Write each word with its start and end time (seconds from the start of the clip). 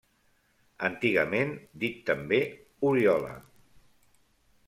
Antigament 0.87 1.51
dit 1.83 2.01
també 2.09 2.41
Oriola. 2.91 3.37